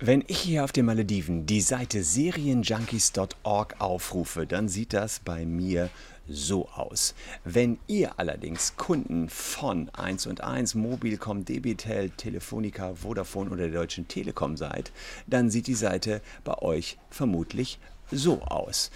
Wenn 0.00 0.24
ich 0.26 0.40
hier 0.40 0.64
auf 0.64 0.72
den 0.72 0.86
Malediven 0.86 1.46
die 1.46 1.60
Seite 1.60 2.02
serienjunkies.org 2.02 3.76
aufrufe, 3.80 4.44
dann 4.44 4.68
sieht 4.68 4.92
das 4.92 5.20
bei 5.20 5.46
mir 5.46 5.88
so 6.26 6.68
aus. 6.70 7.14
Wenn 7.44 7.78
ihr 7.86 8.18
allerdings 8.18 8.76
Kunden 8.76 9.28
von 9.28 9.90
1 9.90 10.26
und 10.26 10.40
1, 10.40 10.74
Mobilcom, 10.74 11.44
Debitel, 11.44 12.10
Telefonica, 12.10 12.96
Vodafone 12.96 13.50
oder 13.50 13.68
der 13.68 13.80
Deutschen 13.82 14.08
Telekom 14.08 14.56
seid, 14.56 14.90
dann 15.28 15.48
sieht 15.48 15.68
die 15.68 15.74
Seite 15.74 16.22
bei 16.42 16.58
euch 16.58 16.98
vermutlich 17.08 17.78
so 18.10 18.42
aus. 18.42 18.90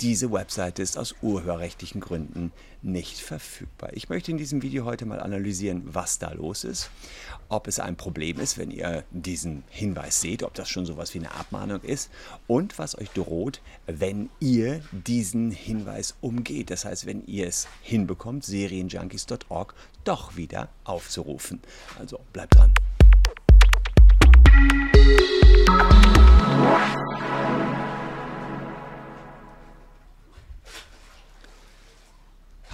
Diese 0.00 0.32
Webseite 0.32 0.82
ist 0.82 0.98
aus 0.98 1.14
urheberrechtlichen 1.22 2.00
Gründen 2.00 2.50
nicht 2.82 3.18
verfügbar. 3.20 3.90
Ich 3.92 4.08
möchte 4.08 4.32
in 4.32 4.38
diesem 4.38 4.60
Video 4.62 4.84
heute 4.84 5.06
mal 5.06 5.20
analysieren, 5.20 5.82
was 5.84 6.18
da 6.18 6.32
los 6.32 6.64
ist, 6.64 6.90
ob 7.48 7.68
es 7.68 7.78
ein 7.78 7.94
Problem 7.94 8.40
ist, 8.40 8.58
wenn 8.58 8.72
ihr 8.72 9.04
diesen 9.12 9.62
Hinweis 9.68 10.20
seht, 10.20 10.42
ob 10.42 10.52
das 10.54 10.68
schon 10.68 10.84
sowas 10.84 11.14
wie 11.14 11.20
eine 11.20 11.32
Abmahnung 11.32 11.80
ist 11.80 12.10
und 12.48 12.76
was 12.78 12.98
euch 12.98 13.10
droht, 13.10 13.60
wenn 13.86 14.30
ihr 14.40 14.82
diesen 14.90 15.52
Hinweis 15.52 16.16
umgeht. 16.20 16.70
Das 16.70 16.84
heißt, 16.84 17.06
wenn 17.06 17.24
ihr 17.26 17.46
es 17.46 17.68
hinbekommt, 17.80 18.44
serienjunkies.org 18.44 19.74
doch 20.02 20.36
wieder 20.36 20.68
aufzurufen. 20.82 21.60
Also 21.98 22.18
bleibt 22.32 22.56
dran. 22.56 22.74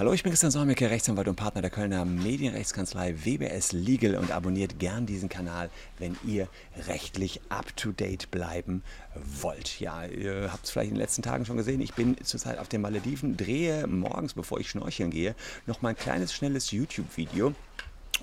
Hallo, 0.00 0.14
ich 0.14 0.22
bin 0.22 0.32
Christian 0.32 0.50
Solmecke, 0.50 0.88
Rechtsanwalt 0.88 1.28
und 1.28 1.36
Partner 1.36 1.60
der 1.60 1.70
Kölner 1.70 2.06
Medienrechtskanzlei 2.06 3.16
WBS 3.22 3.72
Legal 3.72 4.16
und 4.16 4.30
abonniert 4.30 4.78
gern 4.78 5.04
diesen 5.04 5.28
Kanal, 5.28 5.68
wenn 5.98 6.16
ihr 6.24 6.48
rechtlich 6.88 7.42
up-to-date 7.50 8.30
bleiben 8.30 8.82
wollt. 9.14 9.78
Ja, 9.78 10.06
ihr 10.06 10.54
habt 10.54 10.64
es 10.64 10.70
vielleicht 10.70 10.88
in 10.88 10.94
den 10.94 11.02
letzten 11.02 11.20
Tagen 11.20 11.44
schon 11.44 11.58
gesehen, 11.58 11.82
ich 11.82 11.92
bin 11.92 12.16
zurzeit 12.24 12.58
auf 12.58 12.68
den 12.68 12.80
Malediven, 12.80 13.36
drehe 13.36 13.86
morgens, 13.86 14.32
bevor 14.32 14.58
ich 14.58 14.70
schnorcheln 14.70 15.10
gehe, 15.10 15.34
noch 15.66 15.82
mal 15.82 15.90
ein 15.90 15.96
kleines, 15.96 16.32
schnelles 16.32 16.70
YouTube-Video 16.70 17.54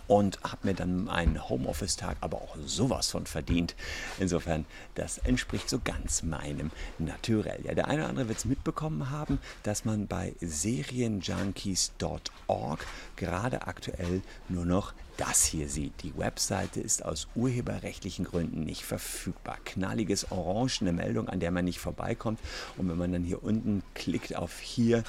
und 0.07 0.39
habe 0.43 0.67
mir 0.67 0.73
dann 0.73 1.09
einen 1.09 1.49
Homeoffice-Tag 1.49 2.17
aber 2.21 2.37
auch 2.37 2.55
sowas 2.65 3.11
von 3.11 3.25
verdient. 3.25 3.75
Insofern, 4.19 4.63
das 4.95 5.17
entspricht 5.19 5.69
so 5.69 5.79
ganz 5.83 6.23
meinem 6.23 6.71
Naturell. 6.97 7.59
Ja, 7.63 7.73
der 7.73 7.87
eine 7.87 8.01
oder 8.01 8.09
andere 8.09 8.27
wird 8.29 8.39
es 8.39 8.45
mitbekommen 8.45 9.09
haben, 9.09 9.39
dass 9.63 9.85
man 9.85 10.07
bei 10.07 10.33
serienjunkies.org 10.41 12.85
gerade 13.15 13.67
aktuell 13.67 14.21
nur 14.49 14.65
noch 14.65 14.93
das 15.17 15.45
hier 15.45 15.67
sieht. 15.67 16.03
Die 16.03 16.17
Webseite 16.17 16.79
ist 16.79 17.03
aus 17.03 17.27
urheberrechtlichen 17.35 18.25
Gründen 18.25 18.63
nicht 18.63 18.85
verfügbar. 18.85 19.57
Knalliges 19.65 20.31
Orange, 20.31 20.81
eine 20.81 20.93
Meldung, 20.93 21.27
an 21.27 21.39
der 21.39 21.51
man 21.51 21.65
nicht 21.65 21.79
vorbeikommt. 21.79 22.39
Und 22.77 22.89
wenn 22.89 22.97
man 22.97 23.11
dann 23.11 23.23
hier 23.23 23.43
unten 23.43 23.83
klickt 23.95 24.35
auf 24.35 24.59
hier, 24.59 25.03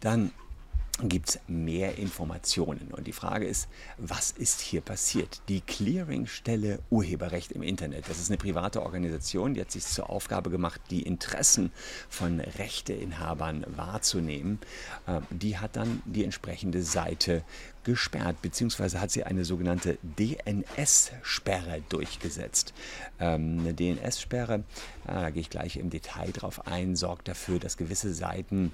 dann 0.00 0.32
gibt 1.08 1.30
es 1.30 1.40
mehr 1.46 1.98
Informationen. 1.98 2.88
Und 2.92 3.06
die 3.06 3.12
Frage 3.12 3.46
ist, 3.46 3.68
was 3.98 4.30
ist 4.30 4.60
hier 4.60 4.80
passiert? 4.80 5.42
Die 5.48 5.60
Clearingstelle 5.60 6.80
Urheberrecht 6.90 7.52
im 7.52 7.62
Internet, 7.62 8.08
das 8.08 8.18
ist 8.18 8.30
eine 8.30 8.38
private 8.38 8.82
Organisation, 8.82 9.54
die 9.54 9.60
hat 9.60 9.70
sich 9.70 9.84
zur 9.84 10.10
Aufgabe 10.10 10.50
gemacht, 10.50 10.80
die 10.90 11.02
Interessen 11.02 11.72
von 12.08 12.40
Rechteinhabern 12.40 13.64
wahrzunehmen. 13.76 14.58
Ähm, 15.06 15.22
die 15.30 15.58
hat 15.58 15.76
dann 15.76 16.02
die 16.04 16.24
entsprechende 16.24 16.82
Seite 16.82 17.44
gesperrt, 17.84 18.40
beziehungsweise 18.42 19.00
hat 19.00 19.10
sie 19.10 19.24
eine 19.24 19.44
sogenannte 19.44 19.98
DNS-Sperre 20.02 21.82
durchgesetzt. 21.88 22.72
Ähm, 23.18 23.58
eine 23.60 23.74
DNS-Sperre, 23.74 24.64
ah, 25.06 25.22
da 25.22 25.30
gehe 25.30 25.40
ich 25.40 25.50
gleich 25.50 25.76
im 25.76 25.90
Detail 25.90 26.30
drauf 26.32 26.66
ein, 26.66 26.96
sorgt 26.96 27.28
dafür, 27.28 27.58
dass 27.58 27.76
gewisse 27.76 28.14
Seiten 28.14 28.72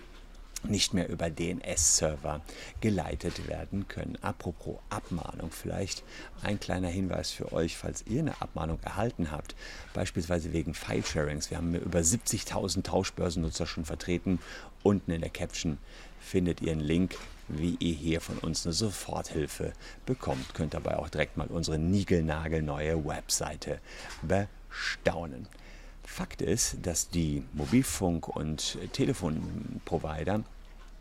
nicht 0.64 0.94
mehr 0.94 1.08
über 1.08 1.30
DNS-Server 1.30 2.40
geleitet 2.80 3.48
werden 3.48 3.86
können. 3.88 4.18
Apropos 4.22 4.78
Abmahnung, 4.90 5.50
vielleicht 5.50 6.02
ein 6.42 6.58
kleiner 6.58 6.88
Hinweis 6.88 7.30
für 7.30 7.52
euch, 7.52 7.76
falls 7.76 8.04
ihr 8.06 8.20
eine 8.20 8.40
Abmahnung 8.42 8.78
erhalten 8.82 9.30
habt, 9.30 9.54
beispielsweise 9.94 10.52
wegen 10.52 10.74
File-Sharings. 10.74 11.50
Wir 11.50 11.58
haben 11.58 11.74
über 11.74 12.00
70.000 12.00 12.82
Tauschbörsennutzer 12.82 13.66
schon 13.66 13.84
vertreten. 13.84 14.40
Unten 14.82 15.12
in 15.12 15.20
der 15.20 15.30
Caption 15.30 15.78
findet 16.20 16.60
ihr 16.60 16.72
einen 16.72 16.80
Link, 16.80 17.16
wie 17.48 17.76
ihr 17.78 17.94
hier 17.94 18.20
von 18.20 18.38
uns 18.38 18.66
eine 18.66 18.72
Soforthilfe 18.72 19.72
bekommt. 20.06 20.54
Könnt 20.54 20.74
dabei 20.74 20.98
auch 20.98 21.08
direkt 21.08 21.36
mal 21.36 21.46
unsere 21.46 21.78
niegelnagelneue 21.78 23.04
Webseite 23.04 23.80
bestaunen. 24.22 25.48
Fakt 26.04 26.42
ist, 26.42 26.78
dass 26.82 27.10
die 27.10 27.44
Mobilfunk- 27.52 28.28
und 28.28 28.78
Telefonprovider 28.92 30.42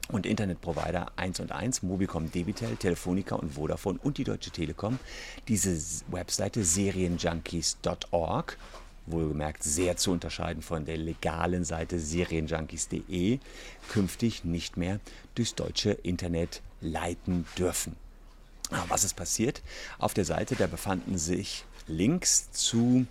und 0.09 0.25
Internetprovider 0.25 1.11
1 1.15 1.39
und 1.39 1.51
1, 1.51 1.83
Mobicom, 1.83 2.31
Debitel, 2.31 2.75
Telefonica 2.77 3.35
und 3.35 3.53
Vodafone 3.53 3.99
und 4.01 4.17
die 4.17 4.23
Deutsche 4.23 4.51
Telekom 4.51 4.99
diese 5.47 5.77
Webseite 6.09 6.63
serienjunkies.org, 6.63 8.57
wohlgemerkt 9.05 9.63
sehr 9.63 9.97
zu 9.97 10.11
unterscheiden 10.11 10.61
von 10.61 10.85
der 10.85 10.97
legalen 10.97 11.63
Seite 11.63 11.99
serienjunkies.de, 11.99 13.39
künftig 13.89 14.43
nicht 14.43 14.77
mehr 14.77 14.99
durchs 15.35 15.55
deutsche 15.55 15.91
Internet 15.91 16.61
leiten 16.81 17.45
dürfen. 17.57 17.95
Aber 18.69 18.89
was 18.89 19.03
ist 19.03 19.15
passiert? 19.15 19.61
Auf 19.97 20.13
der 20.13 20.25
Seite, 20.25 20.55
da 20.55 20.67
befanden 20.67 21.17
sich 21.17 21.63
Links 21.87 22.51
zu 22.51 23.05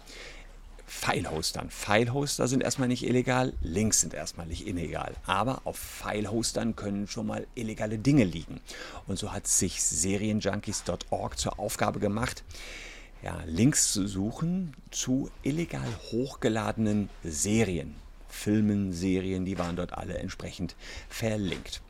File-Hostern. 0.86 1.68
File-Hoster 1.70 2.48
sind 2.48 2.62
erstmal 2.62 2.88
nicht 2.88 3.04
illegal, 3.04 3.52
Links 3.60 4.00
sind 4.00 4.14
erstmal 4.14 4.46
nicht 4.46 4.66
illegal. 4.66 5.14
Aber 5.26 5.62
auf 5.64 5.76
File-Hostern 5.76 6.76
können 6.76 7.08
schon 7.08 7.26
mal 7.26 7.46
illegale 7.54 7.98
Dinge 7.98 8.24
liegen. 8.24 8.60
Und 9.06 9.18
so 9.18 9.32
hat 9.32 9.46
sich 9.46 9.82
Serienjunkies.org 9.82 11.38
zur 11.38 11.58
Aufgabe 11.58 11.98
gemacht, 11.98 12.44
ja, 13.22 13.42
Links 13.46 13.92
zu 13.92 14.06
suchen 14.06 14.74
zu 14.90 15.30
illegal 15.42 15.88
hochgeladenen 16.12 17.08
Serien. 17.24 17.96
Filmen, 18.28 18.92
Serien, 18.92 19.44
die 19.44 19.58
waren 19.58 19.76
dort 19.76 19.92
alle 19.92 20.18
entsprechend 20.18 20.76
verlinkt. 21.08 21.80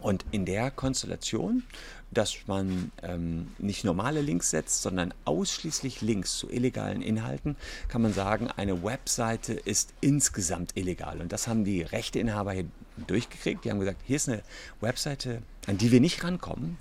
Und 0.00 0.24
in 0.30 0.44
der 0.44 0.70
Konstellation, 0.70 1.64
dass 2.10 2.34
man 2.46 2.92
ähm, 3.02 3.48
nicht 3.58 3.84
normale 3.84 4.20
Links 4.20 4.50
setzt, 4.50 4.82
sondern 4.82 5.12
ausschließlich 5.24 6.02
Links 6.02 6.36
zu 6.38 6.50
illegalen 6.50 7.02
Inhalten, 7.02 7.56
kann 7.88 8.02
man 8.02 8.12
sagen, 8.12 8.48
eine 8.48 8.82
Webseite 8.82 9.54
ist 9.54 9.92
insgesamt 10.00 10.76
illegal. 10.76 11.20
Und 11.20 11.32
das 11.32 11.48
haben 11.48 11.64
die 11.64 11.82
Rechteinhaber 11.82 12.52
hier 12.52 12.66
durchgekriegt. 13.06 13.64
Die 13.64 13.70
haben 13.70 13.80
gesagt, 13.80 14.00
hier 14.04 14.16
ist 14.16 14.28
eine 14.28 14.42
Webseite, 14.80 15.42
an 15.66 15.78
die 15.78 15.90
wir 15.90 16.00
nicht 16.00 16.22
rankommen. 16.22 16.78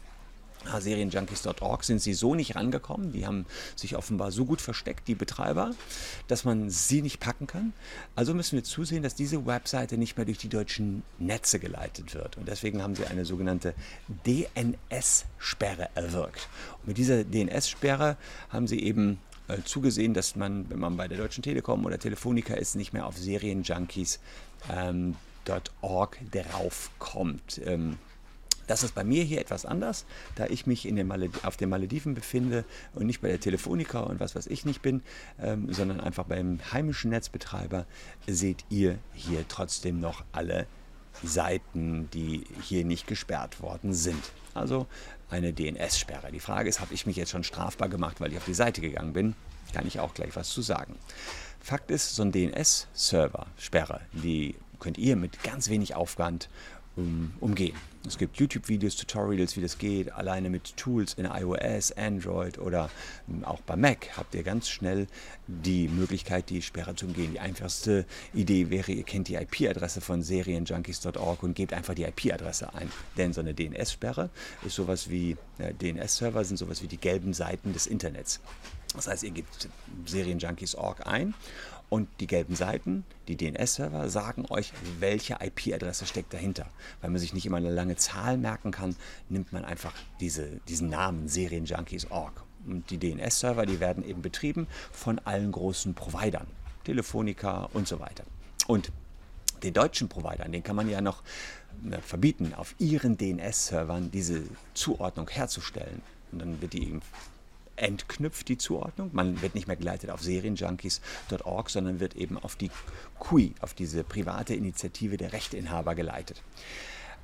Serienjunkies.org 0.66 1.84
sind 1.84 2.02
sie 2.02 2.14
so 2.14 2.36
nicht 2.36 2.56
rangekommen. 2.56 3.12
Die 3.12 3.26
haben 3.26 3.46
sich 3.76 3.96
offenbar 3.96 4.32
so 4.32 4.46
gut 4.46 4.62
versteckt, 4.62 5.08
die 5.08 5.16
Betreiber, 5.16 5.72
dass 6.28 6.44
man 6.44 6.70
sie 6.70 7.02
nicht 7.02 7.20
packen 7.20 7.48
kann. 7.48 7.74
Also 8.16 8.34
müssen 8.34 8.56
wir 8.56 8.64
zusehen, 8.64 9.04
dass 9.04 9.16
diese 9.16 9.46
Webseite 9.46 9.98
nicht 9.98 10.18
mehr 10.18 10.26
durch 10.26 10.38
die 10.38 10.50
deutschen 10.50 11.04
Netze 11.20 11.60
geleitet 11.60 12.14
wird. 12.14 12.38
Und 12.38 12.48
deswegen 12.48 12.82
haben 12.82 12.96
sie 12.96 13.06
eine 13.06 13.26
sogenannte 13.26 13.74
DNS-Sperre 14.26 15.90
erwirkt. 15.96 16.50
Und 16.80 16.88
mit 16.88 16.98
dieser 16.98 17.24
DNS-Sperre 17.24 18.18
haben 18.50 18.68
sie 18.68 18.80
eben 18.80 19.20
äh, 19.48 19.62
zugesehen, 19.64 20.14
dass 20.14 20.36
man, 20.36 20.70
wenn 20.70 20.80
man 20.80 20.98
bei 20.98 21.08
der 21.08 21.18
Deutschen 21.18 21.44
Telekom 21.44 21.86
oder 21.86 22.00
Telefonica 22.00 22.56
ist, 22.56 22.76
nicht 22.76 22.94
mehr 22.94 23.06
auf 23.06 23.18
Serienjunkies.org 23.18 24.20
ähm, 24.70 25.16
draufkommt. 26.32 27.62
Ähm, 27.64 27.98
das 28.68 28.84
ist 28.84 28.96
bei 28.96 29.04
mir 29.04 29.24
hier 29.24 29.42
etwas 29.42 29.66
anders, 29.66 30.06
da 30.36 30.46
ich 30.48 30.66
mich 30.66 30.84
den 30.84 31.12
auf 31.44 31.58
den 31.58 31.70
Malediven 31.70 32.14
befinde 32.14 32.66
und 32.94 33.06
nicht 33.06 33.22
bei 33.22 33.30
der 33.30 33.40
Telefonica 33.40 34.00
und 34.02 34.20
was 34.20 34.36
weiß 34.36 34.48
ich 34.48 34.66
nicht 34.66 34.82
bin, 34.82 35.02
ähm, 35.40 35.72
sondern 35.74 36.00
einfach 36.00 36.26
beim 36.26 36.60
heimischen 36.72 37.12
Netzbetreiber, 37.12 37.86
seht 38.28 38.66
ihr 38.70 39.00
hier 39.14 39.46
trotzdem 39.48 40.00
noch 40.00 40.24
alle 40.32 40.68
Seiten, 41.24 42.10
die 42.12 42.44
hier 42.62 42.84
nicht 42.86 43.08
gesperrt 43.08 43.62
worden 43.62 43.94
sind. 43.94 44.24
Also 44.54 44.88
eine 45.30 45.54
DNS-Sperre. 45.54 46.32
Die 46.32 46.40
Frage 46.40 46.70
ist, 46.70 46.80
habe 46.80 46.94
ich 46.94 47.06
mich 47.06 47.16
jetzt 47.16 47.32
schon 47.32 47.44
strafbar 47.44 47.90
gemacht, 47.90 48.20
weil 48.20 48.32
ich 48.32 48.38
auf 48.38 48.46
die 48.46 48.54
Seite 48.54 48.82
gegangen 48.82 49.14
bin? 49.14 49.36
Kann 49.74 49.88
ich 49.88 50.00
auch 50.00 50.14
gleich 50.14 50.36
was 50.36 50.50
zu 50.50 50.62
sagen. 50.62 50.96
Fakt 51.60 51.90
ist, 51.90 52.16
so 52.16 52.22
ein 52.22 52.32
DNS-Server-Sperre, 52.32 54.02
die 54.14 54.56
könnt 54.80 54.98
ihr 54.98 55.16
mit 55.16 55.42
ganz 55.44 55.70
wenig 55.70 55.96
Aufwand 55.96 56.50
umgehen. 57.40 57.76
Es 58.08 58.18
gibt 58.18 58.38
YouTube-Videos, 58.38 58.96
Tutorials, 58.96 59.58
wie 59.58 59.62
das 59.62 59.78
geht, 59.78 60.12
alleine 60.12 60.50
mit 60.50 60.78
Tools 60.78 61.14
in 61.16 61.26
iOS, 61.26 61.92
Android 61.94 62.60
oder 62.60 62.90
ähm, 63.28 63.44
auch 63.44 63.62
bei 63.62 63.76
Mac 63.76 64.10
habt 64.16 64.36
ihr 64.36 64.44
ganz 64.44 64.70
schnell 64.70 65.08
die 65.48 65.88
Möglichkeit, 65.88 66.50
die 66.50 66.62
Sperre 66.62 66.96
zu 66.96 67.08
umgehen. 67.08 67.32
Die 67.34 67.40
einfachste 67.40 68.06
Idee 68.34 68.70
wäre, 68.70 68.92
ihr 68.92 69.04
kennt 69.04 69.28
die 69.28 69.36
IP-Adresse 69.36 70.02
von 70.02 70.22
serienjunkies.org 70.22 71.44
und 71.44 71.56
gebt 71.56 71.74
einfach 71.74 71.96
die 71.96 72.04
IP-Adresse 72.04 72.74
ein. 72.76 72.92
Denn 73.18 73.34
so 73.34 73.42
eine 73.42 73.54
DNS-Sperre 73.54 74.30
ist 74.64 74.76
sowas 74.76 75.10
wie, 75.10 75.36
äh, 75.58 75.74
DNS-Server 75.74 76.44
sind 76.44 76.58
sowas 76.58 76.84
wie 76.84 76.88
die 76.88 76.98
gelben 76.98 77.34
Seiten 77.34 77.74
des 77.74 77.88
Internets. 77.88 78.40
Das 78.96 79.08
heißt, 79.08 79.24
ihr 79.24 79.32
gebt 79.32 79.70
Serienjunkies.org 80.06 81.06
ein 81.06 81.34
Und 81.90 82.10
die 82.20 82.28
gelben 82.28 82.56
Seiten, 82.56 83.06
die 83.28 83.36
DNS-Server, 83.36 84.10
sagen 84.10 84.46
euch, 84.50 84.74
welche 85.00 85.38
IP-Adresse 85.40 86.06
steckt 86.06 86.34
dahinter. 86.34 86.66
Weil 87.02 87.12
man 87.12 87.20
sich 87.20 87.34
nicht 87.34 87.46
immer 87.46 87.58
eine 87.58 87.72
lange 87.72 87.96
Zahl 87.96 88.38
merken 88.38 88.72
kann, 88.72 88.96
nimmt 89.30 89.54
man 89.54 89.66
einfach 89.66 89.94
diese, 90.20 90.48
diesen 90.68 90.90
Namen 90.90 91.28
Serienjunkies.org. 91.28 92.44
Und 92.68 92.90
die 92.90 92.98
DNS-Server, 92.98 93.66
die 93.66 93.80
werden 93.80 94.04
eben 94.04 94.22
betrieben 94.22 94.68
von 94.92 95.20
allen 95.20 95.52
großen 95.52 95.94
Providern, 95.94 96.48
Telefonica 96.84 97.70
und 97.74 97.88
so 97.88 98.00
weiter. 98.00 98.24
Und 98.68 98.92
den 99.62 99.74
deutschen 99.74 100.10
Providern, 100.10 100.52
den 100.52 100.64
kann 100.64 100.76
man 100.76 100.90
ja 100.90 101.02
noch 101.02 101.22
äh, 101.90 102.00
verbieten, 102.00 102.54
auf 102.56 102.76
ihren 102.80 103.18
DNS-Servern 103.18 104.12
diese 104.12 104.44
Zuordnung 104.74 105.30
herzustellen. 105.30 106.02
Und 106.32 106.40
dann 106.40 106.62
wird 106.62 106.74
die 106.74 106.84
eben 106.84 107.02
entknüpft, 107.76 108.48
die 108.48 108.58
Zuordnung. 108.58 109.10
Man 109.14 109.42
wird 109.42 109.56
nicht 109.56 109.68
mehr 109.68 109.76
geleitet 109.76 110.10
auf 110.10 110.22
serienjunkies.org, 110.22 111.70
sondern 111.70 112.00
wird 112.00 112.16
eben 112.16 112.38
auf 112.38 112.56
die 112.56 112.72
QI, 113.20 113.54
auf 113.62 113.74
diese 113.74 114.04
private 114.04 114.54
Initiative 114.54 115.18
der 115.18 115.34
Rechteinhaber 115.34 115.96
geleitet. 115.96 116.42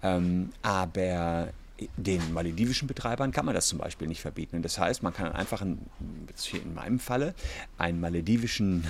Ähm, 0.03 0.49
aber 0.61 1.49
den 1.97 2.33
maledivischen 2.33 2.87
Betreibern 2.87 3.31
kann 3.31 3.45
man 3.45 3.55
das 3.55 3.67
zum 3.67 3.79
Beispiel 3.79 4.07
nicht 4.07 4.21
verbieten. 4.21 4.61
Das 4.61 4.77
heißt, 4.77 5.03
man 5.03 5.13
kann 5.13 5.31
einfach, 5.31 5.63
hier 6.39 6.61
in 6.61 6.73
meinem 6.73 6.99
Falle, 6.99 7.33
einen 7.77 7.99
maledivischen 7.99 8.85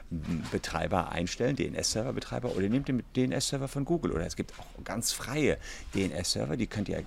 Betreiber 0.52 1.12
einstellen, 1.12 1.56
DNS-Server-Betreiber, 1.56 2.56
oder 2.56 2.68
nehmt 2.68 2.88
den 2.88 3.02
DNS-Server 3.16 3.68
von 3.68 3.84
Google. 3.84 4.12
Oder 4.12 4.26
es 4.26 4.36
gibt 4.36 4.52
auch 4.58 4.84
ganz 4.84 5.12
freie 5.12 5.58
DNS-Server, 5.94 6.56
die 6.56 6.66
könnt 6.66 6.88
ihr 6.88 7.04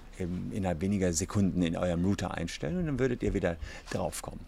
innerhalb 0.52 0.82
weniger 0.82 1.14
Sekunden 1.14 1.62
in 1.62 1.78
eurem 1.78 2.04
Router 2.06 2.34
einstellen 2.34 2.78
und 2.78 2.86
dann 2.86 3.00
würdet 3.00 3.24
ihr 3.24 3.34
wieder 3.34 3.58
draufkommen. 3.92 4.42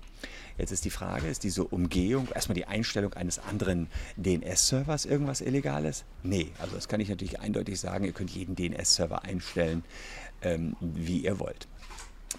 Jetzt 0.58 0.72
ist 0.72 0.86
die 0.86 0.90
Frage, 0.90 1.28
ist 1.28 1.44
diese 1.44 1.64
Umgehung, 1.66 2.30
erstmal 2.34 2.56
die 2.56 2.66
Einstellung 2.66 3.14
eines 3.14 3.40
anderen 3.40 3.88
DNS-Servers 4.16 5.06
irgendwas 5.06 5.42
Illegales? 5.42 6.06
Nee, 6.24 6.52
also 6.60 6.76
das 6.76 6.88
kann 6.88 7.00
ich 7.00 7.10
natürlich 7.10 7.40
eindeutig 7.40 7.80
sagen, 7.80 8.06
ihr 8.06 8.14
könnt 8.14 8.32
jeden 8.32 8.56
DNS-Server 8.56 9.24
einstellen, 9.24 9.84
ähm, 10.42 10.76
wie 10.80 11.20
ihr 11.20 11.40
wollt. 11.40 11.68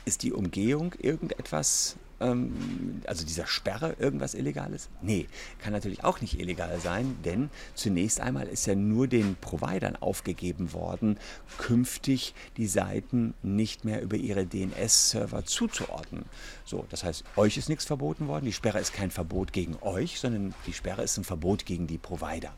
Ist 0.06 0.22
die 0.22 0.32
Umgehung 0.32 0.94
irgendetwas, 1.00 1.96
ähm, 2.20 3.02
also 3.08 3.26
dieser 3.26 3.48
Sperre, 3.48 3.96
irgendwas 3.98 4.34
Illegales? 4.34 4.88
Nee, 5.02 5.26
kann 5.58 5.72
natürlich 5.72 6.04
auch 6.04 6.20
nicht 6.20 6.38
illegal 6.38 6.78
sein, 6.78 7.16
denn 7.24 7.50
zunächst 7.74 8.20
einmal 8.20 8.46
ist 8.46 8.68
ja 8.68 8.76
nur 8.76 9.08
den 9.08 9.34
Providern 9.34 9.96
aufgegeben 9.96 10.72
worden, 10.72 11.18
künftig 11.58 12.34
die 12.56 12.68
Seiten 12.68 13.34
nicht 13.42 13.84
mehr 13.84 14.00
über 14.00 14.16
ihre 14.16 14.46
DNS-Server 14.46 15.44
zuzuordnen. 15.44 16.24
So, 16.64 16.86
das 16.88 17.02
heißt, 17.02 17.24
euch 17.34 17.56
ist 17.56 17.68
nichts 17.68 17.84
verboten 17.84 18.28
worden, 18.28 18.44
die 18.44 18.52
Sperre 18.52 18.78
ist 18.78 18.94
kein 18.94 19.10
Verbot 19.10 19.52
gegen 19.52 19.76
euch, 19.80 20.20
sondern 20.20 20.54
die 20.68 20.72
Sperre 20.72 21.02
ist 21.02 21.16
ein 21.16 21.24
Verbot 21.24 21.66
gegen 21.66 21.88
die 21.88 21.98
Provider. 21.98 22.54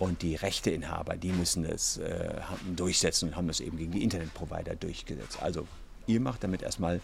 Und 0.00 0.22
die 0.22 0.34
Rechteinhaber, 0.34 1.16
die 1.16 1.32
müssen 1.32 1.64
es 1.64 1.98
äh, 1.98 2.40
durchsetzen 2.74 3.28
und 3.28 3.36
haben 3.36 3.48
es 3.48 3.60
eben 3.60 3.76
gegen 3.76 3.92
die 3.92 4.02
Internetprovider 4.02 4.74
durchgesetzt. 4.74 5.40
Also 5.40 5.68
ihr 6.06 6.20
macht 6.20 6.44
damit 6.44 6.62
erstmal 6.62 7.00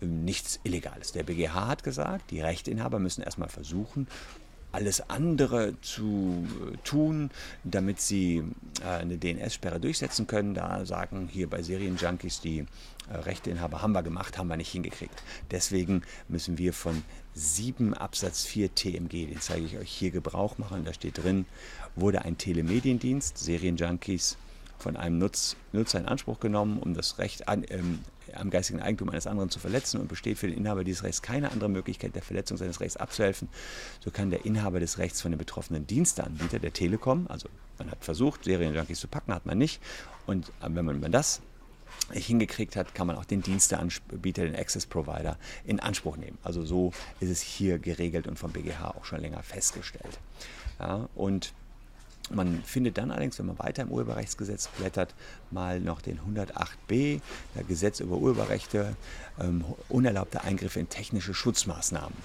ähm, 0.00 0.24
nichts 0.24 0.60
Illegales. 0.64 1.12
Der 1.12 1.22
BGH 1.22 1.66
hat 1.66 1.82
gesagt, 1.82 2.30
die 2.30 2.40
Rechteinhaber 2.40 2.98
müssen 2.98 3.22
erstmal 3.22 3.48
versuchen, 3.48 4.06
alles 4.72 5.08
andere 5.10 5.74
zu 5.82 6.46
äh, 6.72 6.76
tun, 6.78 7.30
damit 7.62 8.00
sie 8.00 8.42
äh, 8.82 8.86
eine 8.86 9.18
DNS-Sperre 9.18 9.78
durchsetzen 9.78 10.26
können. 10.26 10.54
Da 10.54 10.84
sagen 10.86 11.28
hier 11.30 11.48
bei 11.48 11.62
Serienjunkies 11.62 12.40
die 12.40 12.60
äh, 12.60 13.14
Rechteinhaber, 13.14 13.82
haben 13.82 13.92
wir 13.92 14.02
gemacht, 14.02 14.38
haben 14.38 14.48
wir 14.48 14.56
nicht 14.56 14.72
hingekriegt. 14.72 15.22
Deswegen 15.50 16.02
müssen 16.28 16.58
wir 16.58 16.72
von 16.72 17.02
7 17.34 17.94
Absatz 17.94 18.44
4 18.44 18.74
TMG, 18.74 19.26
den 19.28 19.40
zeige 19.40 19.66
ich 19.66 19.78
euch 19.78 19.90
hier, 19.90 20.10
Gebrauch 20.10 20.58
machen. 20.58 20.84
Da 20.84 20.92
steht 20.92 21.22
drin, 21.22 21.44
wurde 21.94 22.22
ein 22.22 22.38
Telemediendienst, 22.38 23.38
Serienjunkies, 23.38 24.38
von 24.82 24.96
einem 24.96 25.18
Nutz, 25.18 25.56
Nutzer 25.72 25.98
in 25.98 26.06
Anspruch 26.06 26.40
genommen, 26.40 26.78
um 26.78 26.94
das 26.94 27.18
Recht 27.18 27.48
an, 27.48 27.64
ähm, 27.70 28.00
am 28.34 28.50
geistigen 28.50 28.80
Eigentum 28.80 29.08
eines 29.08 29.26
anderen 29.26 29.50
zu 29.50 29.58
verletzen 29.58 30.00
und 30.00 30.08
besteht 30.08 30.38
für 30.38 30.48
den 30.48 30.56
Inhaber 30.56 30.84
dieses 30.84 31.02
Rechts 31.02 31.22
keine 31.22 31.50
andere 31.50 31.68
Möglichkeit, 31.68 32.14
der 32.14 32.22
Verletzung 32.22 32.56
seines 32.56 32.80
Rechts 32.80 32.96
abzuhelfen, 32.96 33.48
so 34.00 34.10
kann 34.10 34.30
der 34.30 34.44
Inhaber 34.44 34.80
des 34.80 34.98
Rechts 34.98 35.20
von 35.20 35.32
dem 35.32 35.38
betroffenen 35.38 35.86
Diensteanbieter, 35.86 36.58
der 36.58 36.72
Telekom, 36.72 37.26
also 37.28 37.48
man 37.78 37.90
hat 37.90 38.04
versucht, 38.04 38.44
Serienjunkies 38.44 39.00
zu 39.00 39.08
packen, 39.08 39.34
hat 39.34 39.46
man 39.46 39.58
nicht. 39.58 39.80
Und 40.26 40.48
äh, 40.60 40.68
wenn 40.68 40.84
man 40.84 41.12
das 41.12 41.40
hingekriegt 42.10 42.76
hat, 42.76 42.94
kann 42.94 43.06
man 43.06 43.16
auch 43.16 43.24
den 43.24 43.42
Diensteanbieter, 43.42 44.44
den 44.44 44.56
Access 44.56 44.86
Provider 44.86 45.38
in 45.64 45.80
Anspruch 45.80 46.16
nehmen. 46.16 46.38
Also 46.42 46.64
so 46.64 46.92
ist 47.20 47.30
es 47.30 47.40
hier 47.40 47.78
geregelt 47.78 48.26
und 48.26 48.38
vom 48.38 48.52
BGH 48.52 48.90
auch 48.90 49.04
schon 49.04 49.20
länger 49.20 49.42
festgestellt. 49.42 50.18
Ja, 50.78 51.08
und 51.14 51.52
man 52.34 52.62
findet 52.64 52.98
dann 52.98 53.10
allerdings, 53.10 53.38
wenn 53.38 53.46
man 53.46 53.58
weiter 53.58 53.82
im 53.82 53.90
Urheberrechtsgesetz 53.90 54.68
blättert, 54.68 55.14
mal 55.50 55.80
noch 55.80 56.00
den 56.00 56.20
108b, 56.20 57.20
der 57.54 57.64
Gesetz 57.64 58.00
über 58.00 58.16
Urheberrechte, 58.16 58.96
ähm, 59.40 59.64
unerlaubte 59.88 60.42
Eingriffe 60.42 60.80
in 60.80 60.88
technische 60.88 61.34
Schutzmaßnahmen. 61.34 62.16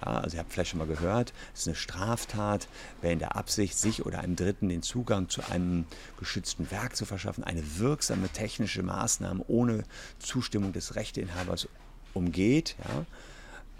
Ja, 0.00 0.18
also 0.20 0.36
ihr 0.36 0.40
habt 0.40 0.52
vielleicht 0.52 0.70
schon 0.70 0.78
mal 0.78 0.86
gehört, 0.86 1.32
es 1.54 1.62
ist 1.62 1.68
eine 1.68 1.76
Straftat, 1.76 2.68
wer 3.00 3.12
in 3.12 3.18
der 3.18 3.36
Absicht, 3.36 3.76
sich 3.76 4.06
oder 4.06 4.20
einem 4.20 4.36
Dritten 4.36 4.68
den 4.68 4.82
Zugang 4.82 5.28
zu 5.28 5.42
einem 5.50 5.86
geschützten 6.18 6.70
Werk 6.70 6.94
zu 6.94 7.04
verschaffen, 7.04 7.42
eine 7.42 7.78
wirksame 7.78 8.28
technische 8.28 8.82
Maßnahme 8.82 9.44
ohne 9.48 9.82
Zustimmung 10.20 10.72
des 10.72 10.94
Rechteinhabers 10.94 11.68
umgeht, 12.14 12.76
ja, 12.78 13.06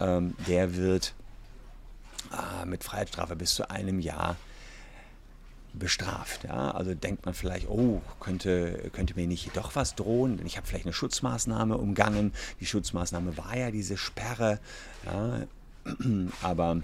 ähm, 0.05 0.35
der 0.47 0.75
wird 0.75 1.13
äh, 2.31 2.65
mit 2.65 2.83
Freiheitsstrafe 2.83 3.35
bis 3.35 3.55
zu 3.55 3.69
einem 3.69 3.99
Jahr 3.99 4.35
bestraft. 5.73 6.43
Ja? 6.43 6.71
Also 6.71 6.93
denkt 6.93 7.25
man 7.25 7.33
vielleicht, 7.33 7.69
oh, 7.69 8.01
könnte, 8.19 8.89
könnte 8.93 9.15
mir 9.15 9.27
nicht 9.27 9.55
doch 9.55 9.75
was 9.75 9.95
drohen, 9.95 10.37
denn 10.37 10.45
ich 10.45 10.57
habe 10.57 10.67
vielleicht 10.67 10.85
eine 10.85 10.93
Schutzmaßnahme 10.93 11.77
umgangen. 11.77 12.33
Die 12.59 12.65
Schutzmaßnahme 12.65 13.37
war 13.37 13.55
ja 13.55 13.71
diese 13.71 13.97
Sperre. 13.97 14.59
Ja? 15.05 15.41
Aber 16.41 16.81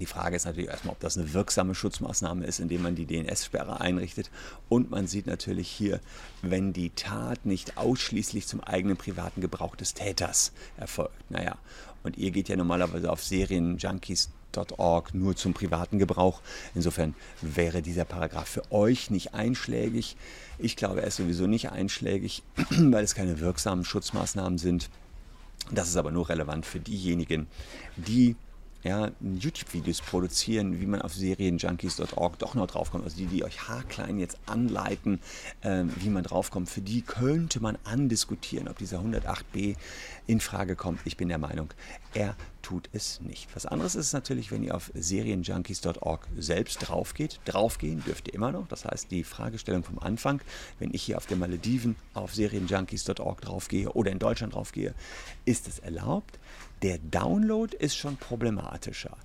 die 0.00 0.06
Frage 0.06 0.34
ist 0.34 0.44
natürlich 0.44 0.70
erstmal, 0.70 0.92
ob 0.92 1.00
das 1.00 1.16
eine 1.16 1.32
wirksame 1.32 1.74
Schutzmaßnahme 1.74 2.44
ist, 2.46 2.58
indem 2.58 2.82
man 2.82 2.96
die 2.96 3.06
DNS-Sperre 3.06 3.80
einrichtet. 3.80 4.30
Und 4.68 4.90
man 4.90 5.06
sieht 5.06 5.26
natürlich 5.26 5.68
hier, 5.68 6.00
wenn 6.42 6.72
die 6.72 6.90
Tat 6.90 7.46
nicht 7.46 7.78
ausschließlich 7.78 8.46
zum 8.46 8.60
eigenen 8.60 8.96
privaten 8.96 9.40
Gebrauch 9.40 9.76
des 9.76 9.94
Täters 9.94 10.52
erfolgt. 10.76 11.14
Naja, 11.30 11.56
und 12.02 12.18
ihr 12.18 12.32
geht 12.32 12.48
ja 12.48 12.56
normalerweise 12.56 13.10
auf 13.10 13.22
Serienjunkies.org 14.54 15.14
nur 15.14 15.36
zum 15.36 15.54
privaten 15.54 15.98
Gebrauch. 15.98 16.40
Insofern 16.74 17.14
wäre 17.40 17.82
dieser 17.82 18.04
Paragraph 18.04 18.48
für 18.48 18.72
euch 18.72 19.10
nicht 19.10 19.34
einschlägig. 19.34 20.16
Ich 20.58 20.76
glaube, 20.76 21.02
er 21.02 21.08
ist 21.08 21.16
sowieso 21.16 21.46
nicht 21.46 21.70
einschlägig, 21.70 22.42
weil 22.70 23.04
es 23.04 23.14
keine 23.14 23.40
wirksamen 23.40 23.84
Schutzmaßnahmen 23.84 24.58
sind. 24.58 24.90
Das 25.70 25.88
ist 25.88 25.96
aber 25.96 26.10
nur 26.10 26.28
relevant 26.28 26.66
für 26.66 26.80
diejenigen, 26.80 27.46
die 27.96 28.36
ja, 28.82 29.10
YouTube-Videos 29.22 30.02
produzieren, 30.02 30.78
wie 30.78 30.84
man 30.84 31.00
auf 31.00 31.14
serienjunkies.org 31.14 32.38
doch 32.38 32.54
noch 32.54 32.66
draufkommt. 32.66 33.04
Also 33.04 33.16
die, 33.16 33.24
die 33.24 33.42
euch 33.42 33.66
haarklein 33.66 34.18
jetzt 34.18 34.36
anleiten, 34.44 35.20
äh, 35.62 35.84
wie 36.00 36.10
man 36.10 36.22
draufkommt, 36.22 36.68
für 36.68 36.82
die 36.82 37.00
könnte 37.00 37.60
man 37.60 37.78
andiskutieren, 37.84 38.68
ob 38.68 38.76
dieser 38.76 38.98
108b 39.00 39.76
in 40.26 40.40
Frage 40.40 40.76
kommt. 40.76 41.00
Ich 41.06 41.16
bin 41.16 41.28
der 41.28 41.38
Meinung, 41.38 41.72
er 42.12 42.36
tut 42.64 42.88
es 42.92 43.20
nicht. 43.20 43.54
Was 43.54 43.66
anderes 43.66 43.94
ist 43.94 44.14
natürlich, 44.14 44.50
wenn 44.50 44.64
ihr 44.64 44.74
auf 44.74 44.90
serienjunkies.org 44.94 46.26
selbst 46.36 46.78
draufgeht. 46.78 47.38
Draufgehen 47.44 48.02
dürft 48.02 48.28
ihr 48.28 48.34
immer 48.34 48.52
noch. 48.52 48.66
Das 48.66 48.86
heißt, 48.86 49.10
die 49.10 49.22
Fragestellung 49.22 49.84
vom 49.84 49.98
Anfang, 49.98 50.40
wenn 50.78 50.92
ich 50.92 51.02
hier 51.02 51.18
auf 51.18 51.26
den 51.26 51.38
Malediven 51.38 51.94
auf 52.14 52.34
serienjunkies.org 52.34 53.40
draufgehe 53.42 53.92
oder 53.92 54.10
in 54.10 54.18
Deutschland 54.18 54.54
draufgehe, 54.54 54.94
ist 55.44 55.68
es 55.68 55.78
erlaubt. 55.78 56.38
Der 56.82 56.98
Download 56.98 57.76
ist 57.76 57.96
schon 57.96 58.16
problematischer, 58.16 59.16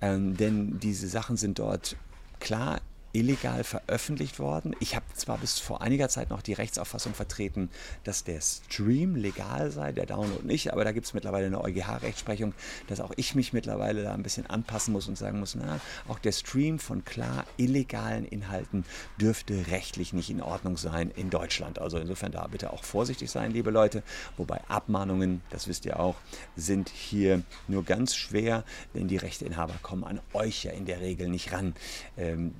ähm, 0.00 0.36
denn 0.36 0.78
diese 0.78 1.08
Sachen 1.08 1.36
sind 1.36 1.58
dort 1.58 1.96
klar 2.38 2.80
illegal 3.14 3.64
veröffentlicht 3.64 4.38
worden. 4.38 4.74
Ich 4.80 4.96
habe 4.96 5.06
zwar 5.14 5.38
bis 5.38 5.58
vor 5.58 5.80
einiger 5.80 6.08
Zeit 6.08 6.30
noch 6.30 6.42
die 6.42 6.52
Rechtsauffassung 6.52 7.14
vertreten, 7.14 7.70
dass 8.02 8.24
der 8.24 8.40
Stream 8.40 9.14
legal 9.14 9.70
sei, 9.70 9.92
der 9.92 10.06
Download 10.06 10.44
nicht, 10.44 10.72
aber 10.72 10.84
da 10.84 10.92
gibt 10.92 11.06
es 11.06 11.14
mittlerweile 11.14 11.46
eine 11.46 11.62
EuGH-Rechtsprechung, 11.62 12.54
dass 12.88 13.00
auch 13.00 13.12
ich 13.16 13.34
mich 13.34 13.52
mittlerweile 13.52 14.02
da 14.02 14.12
ein 14.12 14.22
bisschen 14.22 14.46
anpassen 14.46 14.92
muss 14.92 15.08
und 15.08 15.16
sagen 15.16 15.38
muss, 15.38 15.54
na, 15.54 15.80
auch 16.08 16.18
der 16.18 16.32
Stream 16.32 16.78
von 16.78 17.04
klar 17.04 17.44
illegalen 17.56 18.24
Inhalten 18.24 18.84
dürfte 19.20 19.68
rechtlich 19.68 20.12
nicht 20.12 20.28
in 20.28 20.42
Ordnung 20.42 20.76
sein 20.76 21.12
in 21.14 21.30
Deutschland. 21.30 21.78
Also 21.78 21.98
insofern 21.98 22.32
da 22.32 22.46
bitte 22.48 22.72
auch 22.72 22.82
vorsichtig 22.82 23.30
sein, 23.30 23.52
liebe 23.52 23.70
Leute. 23.70 24.02
Wobei 24.36 24.60
Abmahnungen, 24.68 25.40
das 25.50 25.68
wisst 25.68 25.86
ihr 25.86 26.00
auch, 26.00 26.16
sind 26.56 26.88
hier 26.88 27.42
nur 27.68 27.84
ganz 27.84 28.16
schwer, 28.16 28.64
denn 28.94 29.06
die 29.06 29.16
Rechteinhaber 29.16 29.74
kommen 29.82 30.02
an 30.02 30.20
euch 30.32 30.64
ja 30.64 30.72
in 30.72 30.84
der 30.84 31.00
Regel 31.00 31.28
nicht 31.28 31.52
ran. 31.52 31.74
Ähm, 32.16 32.52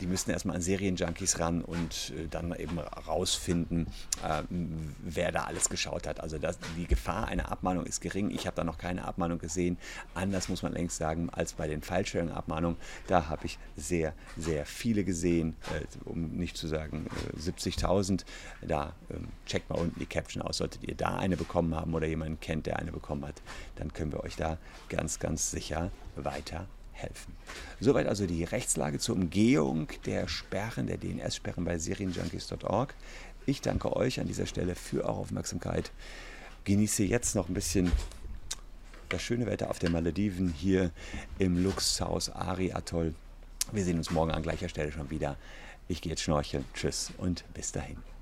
die 0.00 0.06
müssten 0.06 0.30
erstmal 0.30 0.56
an 0.56 0.62
Serienjunkies 0.62 1.38
ran 1.38 1.62
und 1.62 2.12
äh, 2.16 2.28
dann 2.28 2.54
eben 2.54 2.78
rausfinden, 2.78 3.86
äh, 4.22 4.42
wer 5.02 5.32
da 5.32 5.44
alles 5.44 5.68
geschaut 5.68 6.06
hat. 6.06 6.20
Also 6.20 6.38
das, 6.38 6.58
die 6.76 6.86
Gefahr 6.86 7.28
einer 7.28 7.50
Abmahnung 7.50 7.86
ist 7.86 8.00
gering. 8.00 8.30
Ich 8.30 8.46
habe 8.46 8.56
da 8.56 8.64
noch 8.64 8.78
keine 8.78 9.04
Abmahnung 9.04 9.38
gesehen. 9.38 9.78
Anders 10.14 10.48
muss 10.48 10.62
man 10.62 10.72
längst 10.72 10.96
sagen 10.96 11.30
als 11.30 11.54
bei 11.54 11.68
den 11.68 11.82
File-Sharing-Abmahnungen. 11.82 12.76
Da 13.06 13.28
habe 13.28 13.46
ich 13.46 13.58
sehr, 13.76 14.14
sehr 14.36 14.66
viele 14.66 15.04
gesehen, 15.04 15.56
äh, 15.74 16.08
um 16.08 16.36
nicht 16.36 16.56
zu 16.56 16.66
sagen 16.66 17.06
70.000. 17.38 18.22
Äh, 18.22 18.66
da 18.66 18.94
ähm, 19.10 19.28
checkt 19.46 19.70
mal 19.70 19.78
unten 19.78 19.98
die 19.98 20.06
Caption 20.06 20.42
aus. 20.42 20.58
Solltet 20.58 20.82
ihr 20.84 20.94
da 20.94 21.16
eine 21.16 21.36
bekommen 21.36 21.74
haben 21.74 21.94
oder 21.94 22.06
jemanden 22.06 22.40
kennt, 22.40 22.66
der 22.66 22.78
eine 22.78 22.92
bekommen 22.92 23.26
hat, 23.26 23.42
dann 23.76 23.92
können 23.92 24.12
wir 24.12 24.22
euch 24.24 24.36
da 24.36 24.58
ganz, 24.88 25.18
ganz 25.18 25.50
sicher 25.50 25.90
weiter 26.16 26.66
helfen. 26.94 27.34
Soweit 27.80 28.06
also 28.06 28.26
die 28.26 28.44
Rechtslage 28.44 28.98
zur 28.98 29.16
Umgehung 29.16 29.88
der 30.06 30.28
Sperren, 30.28 30.86
der 30.86 30.96
DNS-Sperren 30.96 31.64
bei 31.64 31.78
serienjunkies.org. 31.78 32.94
Ich 33.46 33.60
danke 33.60 33.94
euch 33.94 34.20
an 34.20 34.26
dieser 34.26 34.46
Stelle 34.46 34.74
für 34.74 35.04
eure 35.04 35.18
Aufmerksamkeit. 35.18 35.90
Genieße 36.64 37.04
jetzt 37.04 37.34
noch 37.34 37.48
ein 37.48 37.54
bisschen 37.54 37.92
das 39.10 39.22
schöne 39.22 39.46
Wetter 39.46 39.70
auf 39.70 39.78
den 39.78 39.92
Malediven 39.92 40.48
hier 40.48 40.90
im 41.38 41.62
Luxhaus 41.62 42.30
Ari 42.30 42.72
Atoll. 42.72 43.14
Wir 43.72 43.84
sehen 43.84 43.98
uns 43.98 44.10
morgen 44.10 44.30
an 44.30 44.42
gleicher 44.42 44.68
Stelle 44.68 44.92
schon 44.92 45.10
wieder. 45.10 45.36
Ich 45.88 46.00
gehe 46.00 46.10
jetzt 46.10 46.22
schnorcheln. 46.22 46.64
Tschüss 46.74 47.12
und 47.18 47.44
bis 47.52 47.72
dahin. 47.72 48.13